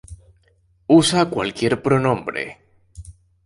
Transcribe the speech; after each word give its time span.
Usa 0.95 1.29
cualquier 1.29 1.79
pronombre. 1.83 2.45